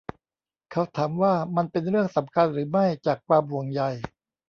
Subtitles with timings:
[0.71, 3.81] เขาถามว่ามันเป็นเรื่องสำคัญหรือไม่จากความห่วงใย.